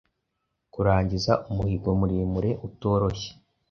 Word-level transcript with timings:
kurangiza 0.73 1.33
umuhinga 1.49 1.89
muremure, 1.99 2.49
utorohye 2.67 3.29